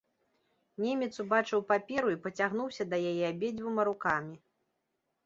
[0.85, 4.35] Немец убачыў паперу і пацягнуўся да яе абедзвюма рукамі.